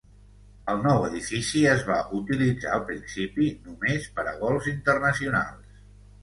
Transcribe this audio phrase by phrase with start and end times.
[0.71, 5.79] El nou edifici es va utilitzar al principi, només per a vols internacionals.